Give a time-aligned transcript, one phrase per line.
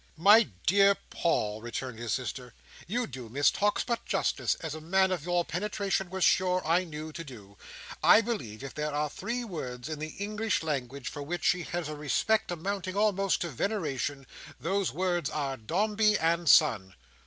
[0.17, 2.55] "My dear Paul," returned his sister,
[2.87, 6.85] "you do Miss Tox but justice, as a man of your penetration was sure, I
[6.85, 7.55] knew, to do.
[8.01, 11.87] I believe if there are three words in the English language for which she has
[11.87, 14.25] a respect amounting almost to veneration,
[14.59, 16.95] those words are, Dombey and Son."